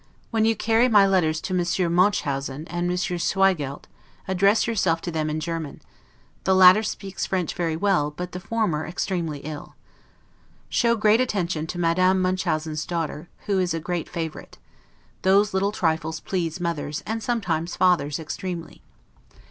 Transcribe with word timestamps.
When 0.31 0.45
you 0.45 0.55
carry 0.55 0.87
my 0.87 1.05
letters 1.05 1.39
to 1.41 1.53
Monsieur 1.53 1.87
Munchausen 1.87 2.67
and 2.69 2.87
Monsieur 2.87 3.17
Schwiegeldt, 3.17 3.83
address 4.27 4.65
yourself 4.65 4.99
to 5.01 5.11
them 5.11 5.29
in 5.29 5.39
German; 5.39 5.79
the 6.43 6.55
latter 6.55 6.81
speaks 6.81 7.27
French 7.27 7.53
very 7.53 7.75
well, 7.75 8.09
but 8.09 8.31
the 8.31 8.39
former 8.39 8.83
extremely 8.87 9.41
ill. 9.41 9.75
Show 10.69 10.95
great 10.95 11.21
attention 11.21 11.67
to 11.67 11.77
Madame, 11.77 12.19
Munchausen's 12.19 12.83
daughter, 12.87 13.29
who 13.45 13.59
is 13.59 13.75
a 13.75 13.79
great 13.79 14.09
favorite; 14.09 14.57
those 15.21 15.53
little 15.53 15.71
trifles 15.71 16.19
please 16.19 16.59
mothers, 16.59 17.03
and 17.05 17.21
sometimes 17.21 17.75
fathers, 17.75 18.17
extremely. 18.17 18.81